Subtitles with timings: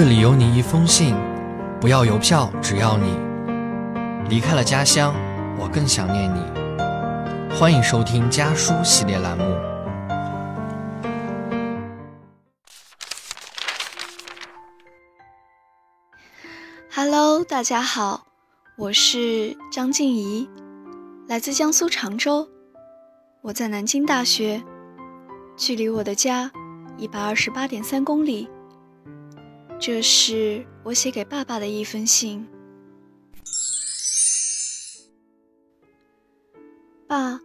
[0.00, 1.12] 这里有你一封信，
[1.80, 3.18] 不要邮票，只要你
[4.28, 5.12] 离开了家乡，
[5.58, 6.40] 我更想念你。
[7.58, 9.44] 欢迎收听家书系列栏目。
[16.94, 18.24] Hello，大家好，
[18.76, 20.48] 我是张静怡，
[21.26, 22.48] 来自江苏常州。
[23.42, 24.62] 我在南京大学，
[25.56, 26.52] 距离我的家
[26.96, 28.48] 一百二十八点三公里。
[29.80, 32.44] 这是我写给爸爸的一封信。
[37.06, 37.40] 爸，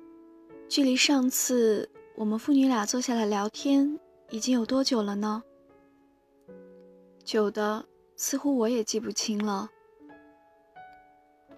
[0.68, 4.00] 距离上次我们父女俩坐下来聊天
[4.32, 5.44] 已经有多久了呢？
[7.24, 7.86] 久的
[8.18, 9.70] 似乎我也记不清了。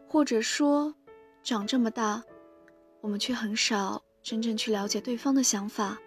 [0.09, 0.93] 或者说，
[1.41, 2.21] 长这么大，
[2.99, 5.97] 我们却很少真正去了解对方的想法。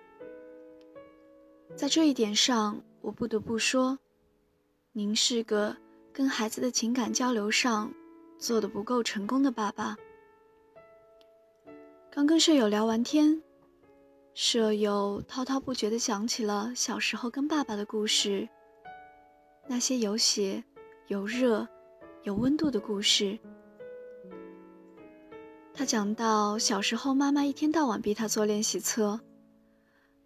[1.74, 3.98] 在这一点上，我不得不说。
[4.98, 5.76] 您是个
[6.12, 7.94] 跟孩子的情感交流上
[8.36, 9.96] 做的不够成功的爸爸。
[12.10, 13.40] 刚跟舍友聊完天，
[14.34, 18.48] 舍友滔滔不绝地讲起了小时候跟爸爸的故事，
[19.68, 20.64] 那些有血、
[21.06, 21.68] 有热、
[22.24, 23.38] 有温度的故事。
[25.72, 29.20] 他讲到小时候，妈妈一天到晚逼他做练习册，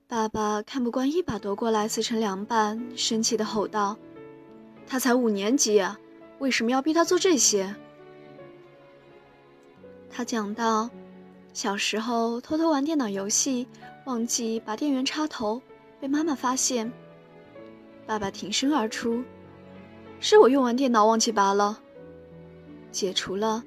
[0.08, 3.98] 爸爸看不惯，一把夺过来撕成两半，生气地吼道。
[4.86, 5.98] 他才五年级啊，
[6.38, 7.74] 为什么要逼他做这些？
[10.10, 10.90] 他讲到，
[11.54, 13.66] 小时候偷偷玩电脑游戏，
[14.04, 15.62] 忘记拔电源插头，
[15.98, 16.92] 被妈妈发现。
[18.06, 19.22] 爸爸挺身而出，
[20.20, 21.78] 是我用完电脑忘记拔了，
[22.90, 23.64] 解除了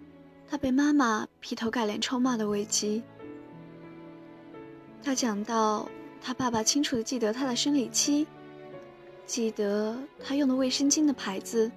[0.47, 3.01] 他被妈妈劈头盖脸臭骂的危机。
[5.01, 5.89] 他讲到，
[6.21, 8.27] 他爸爸清楚的记得他的生理期。
[9.25, 11.71] 记得他用的卫生巾的牌子，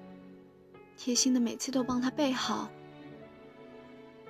[0.95, 2.69] 贴心的每次都帮他备好。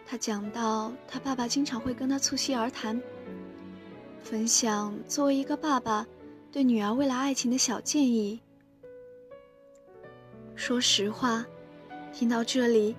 [0.06, 3.00] 他讲到他爸爸经常会跟他促膝而谈，
[4.24, 6.07] 分享作为一个爸爸
[6.52, 8.40] 对女儿未来爱情的小建议。
[10.56, 11.46] 说实话，
[12.13, 12.96] 听到这里，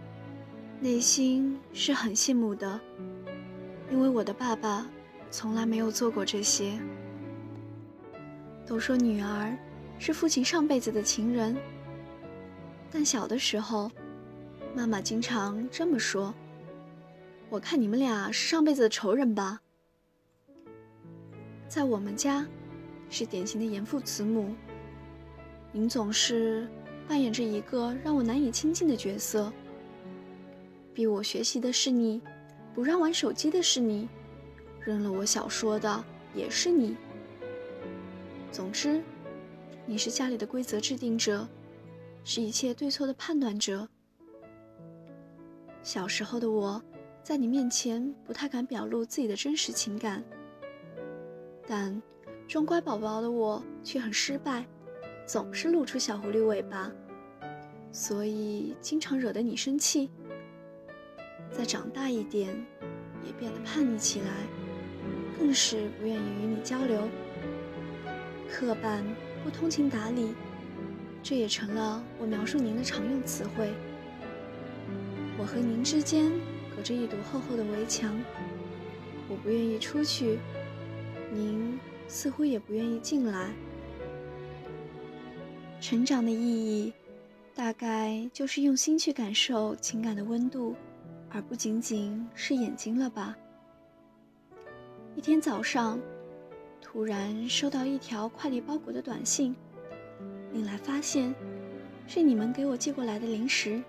[0.81, 2.79] 内心是很羡慕的，
[3.91, 4.87] 因为我的爸爸
[5.31, 6.79] 从来没有做过这些。
[8.67, 9.57] 都说女儿。
[10.01, 11.55] 是父亲上辈子的情人，
[12.91, 13.91] 但小的时候，
[14.75, 16.35] 妈妈经常这么说
[17.51, 19.61] ：“我看你们俩是上辈子的仇人吧。”
[21.69, 22.47] 在我们家，
[23.11, 24.55] 是典型的严父慈母。
[25.71, 26.67] 您总是
[27.07, 29.53] 扮演着一个让我难以亲近的角色，
[30.95, 32.23] 逼我学习的是你，
[32.75, 34.09] 不让玩手机的是你，
[34.81, 36.03] 扔了我小说的
[36.35, 36.97] 也是你。
[38.51, 39.03] 总之。
[39.91, 41.49] 你是家里的规则制定者，
[42.23, 43.89] 是一切对错的判断者。
[45.83, 46.81] 小时候的我，
[47.25, 50.23] 在你面前不太敢表露自己的真实情感，
[51.67, 52.01] 但
[52.47, 54.65] 装乖宝宝的我却很失败，
[55.27, 56.89] 总是露出小狐狸尾巴，
[57.91, 60.09] 所以经常惹得你生气。
[61.51, 62.55] 再长大一点，
[63.27, 64.47] 也变得叛逆起来，
[65.37, 67.09] 更是不愿意与你交流，
[68.49, 69.05] 刻板。
[69.43, 70.35] 不通情达理，
[71.23, 73.73] 这也成了我描述您的常用词汇。
[75.39, 76.31] 我和您之间
[76.77, 78.15] 隔着一堵厚厚的围墙，
[79.29, 80.39] 我不愿意出去，
[81.33, 83.51] 您似乎也不愿意进来。
[85.81, 86.93] 成长的意义，
[87.55, 90.77] 大概就是用心去感受情感的温度，
[91.31, 93.35] 而不仅仅是眼睛了吧？
[95.17, 95.99] 一天早上。
[96.83, 99.55] 突然收到一条快递包裹的短信，
[100.53, 101.35] 领来发现
[102.07, 103.81] 是你们给我寄过来的零食，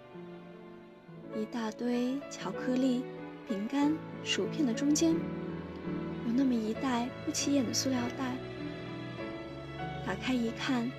[1.35, 3.03] 一大堆巧克力、
[3.47, 3.91] 饼干、
[4.23, 8.35] 薯片的中间有那么一袋不起眼的塑料袋。
[10.05, 10.91] 打开一看，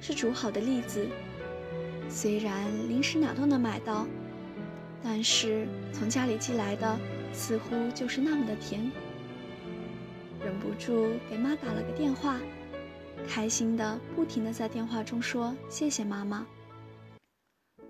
[0.00, 1.08] 是煮好的栗子。
[2.10, 4.06] 虽然零食哪都能买到，
[5.02, 6.98] 但是从家里寄来的
[7.32, 8.90] 似乎就是那么的甜。
[10.58, 12.40] 忍不住给妈打了个电话，
[13.28, 16.44] 开心的不停的在电话中说谢谢妈妈。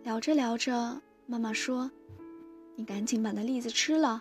[0.02, 1.90] 聊着聊着，妈妈说
[2.76, 4.20] ：“你赶紧把那栗子吃了，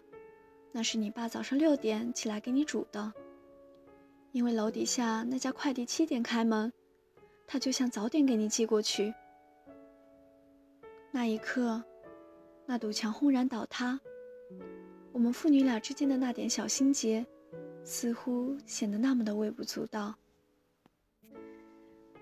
[0.71, 3.11] 那是你爸早上六点起来给你煮的。
[4.31, 6.71] 因为楼底下那家快递七点开门，
[7.45, 9.13] 他就想早点给你寄过去。”
[11.11, 11.83] 那一刻，
[12.65, 13.99] 那堵墙轰然倒塌，
[15.11, 17.25] 我们父女俩之间的那点小心结。
[17.87, 20.13] 似乎显得那么的微不足道。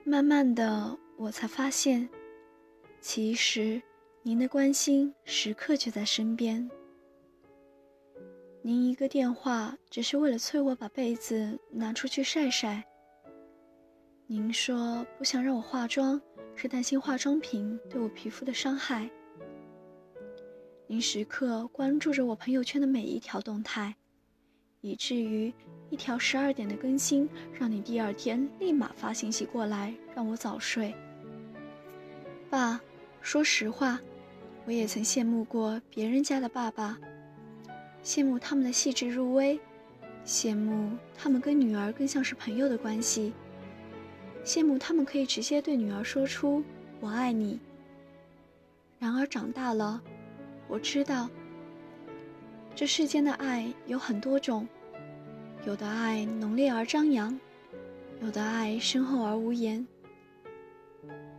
[0.04, 2.08] 慢慢的，我才发现，
[3.02, 3.82] 其实
[4.22, 6.70] 您的关心时刻就在身边。
[8.62, 12.86] 您一个电话，只是为了催我把被子拿出去晒晒。
[14.28, 16.22] 您说不想让我化妆，
[16.56, 19.10] 是担心化妆品对我皮肤的伤害。
[20.86, 23.96] 您时刻关注着我朋友圈的每一条动态，
[24.86, 25.52] 以至于
[25.90, 30.94] 一条十二点的更新，让你第二天立马发信息过来让我早睡。
[32.52, 32.80] 爸，
[33.20, 34.00] 说实话，
[34.66, 37.00] 我也曾羡慕过别人家的爸爸。
[38.04, 39.60] 羡慕他们的细致入微，
[40.24, 43.34] 羡慕他们跟女儿更像是朋友的关系，
[44.44, 46.64] 羡慕他们可以直接对女儿说出
[47.02, 47.60] “我爱你”。
[49.02, 50.00] 然而长大了，
[50.68, 51.28] 我知道，
[52.76, 54.68] 这世间的爱有很多种，
[55.66, 57.38] 有的爱浓烈而张扬，
[58.22, 59.86] 有的爱深厚而无言。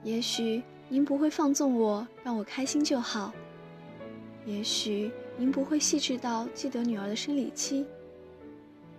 [0.03, 3.33] 也许您不会放纵我，让我开心就好。
[4.45, 5.11] 也许。
[5.39, 7.85] 您不会细致到记得女儿的生理期，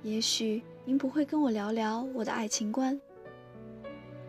[0.03, 3.01] 也许您不会跟我聊聊我的爱情观，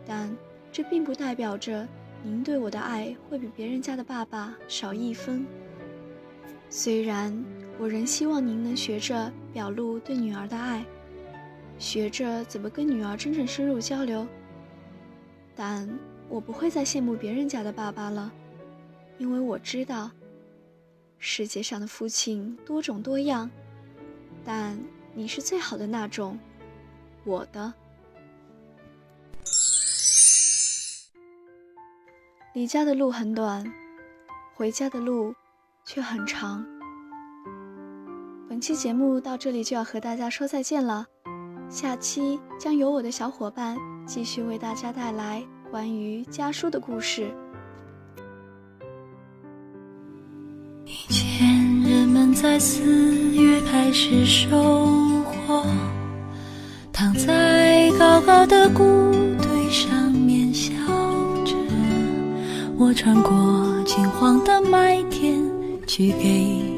[0.06, 0.34] 但
[0.72, 1.86] 这并不代表着
[2.22, 5.44] 您对我的爱会比别人家的爸爸少一分。
[6.70, 7.44] 虽然
[7.80, 10.84] 我仍希望您能学着表露对女儿的爱，
[11.78, 14.26] 学着怎么跟女儿真正深入交流，
[15.54, 15.88] 但
[16.28, 18.32] 我不会再羡慕别人家的爸爸了，
[19.16, 20.10] 因为我知道。
[21.20, 23.50] 世界上的父亲多种多样，
[24.44, 24.78] 但
[25.14, 26.38] 你是最好的那种，
[27.24, 27.72] 我的。
[32.54, 33.72] 离家的路很短，
[34.54, 35.34] 回家的路
[35.84, 36.64] 却很长。
[38.48, 41.06] 本期节目到这里就要和大家说再见了，
[41.68, 47.30] 下期将由我的小伙伴继续为大家带来关于家书的故事。
[50.86, 51.46] 以前
[51.82, 52.82] 人们在四
[53.34, 54.56] 月开始收
[55.24, 55.62] 获，
[56.90, 58.82] 躺在高高的谷
[59.42, 60.72] 堆上面笑
[61.44, 61.54] 着。
[62.78, 63.30] 我穿过
[63.84, 65.38] 金黄的麦田，
[65.86, 66.77] 去给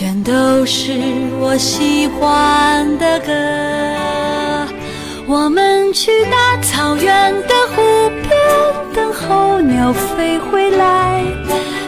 [0.00, 0.92] 全都是
[1.40, 3.32] 我喜欢的歌。
[5.26, 8.30] 我们去大草原的湖边
[8.94, 11.24] 等候鸟飞回来。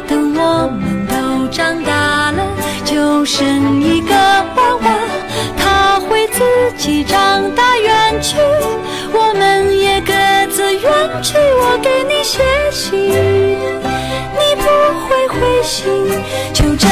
[0.09, 2.45] 等我们都长大了
[2.85, 4.99] 就生一个娃娃
[5.57, 6.43] 他会自
[6.77, 8.39] 己长大远去。
[9.12, 10.12] 我们也各
[10.51, 10.83] 自远
[11.23, 12.43] 去我给你写
[12.73, 14.67] 信你不
[15.07, 15.89] 会回信
[16.53, 16.89] 就这